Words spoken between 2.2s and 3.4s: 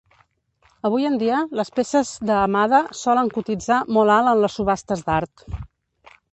de Hamada solen